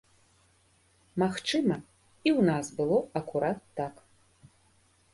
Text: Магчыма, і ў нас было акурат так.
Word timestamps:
Магчыма, 1.25 1.77
і 2.27 2.29
ў 2.39 2.49
нас 2.51 2.65
было 2.81 2.97
акурат 3.23 3.59
так. 3.83 3.95